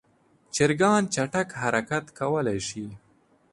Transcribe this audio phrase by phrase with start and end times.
[0.55, 2.85] چرګان چټک حرکت کولی شي.